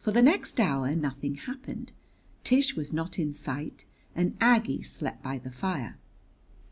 For 0.00 0.10
the 0.10 0.20
next 0.20 0.58
hour 0.58 0.96
nothing 0.96 1.36
happened. 1.36 1.92
Tish 2.42 2.74
was 2.74 2.92
not 2.92 3.20
in 3.20 3.32
sight 3.32 3.84
and 4.12 4.36
Aggie 4.40 4.82
slept 4.82 5.22
by 5.22 5.38
the 5.38 5.52
fire. 5.52 5.96